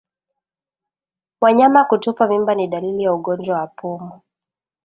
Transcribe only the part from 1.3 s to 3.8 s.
Wanyama kutupa mimba ni dalili ya ugonjwa wa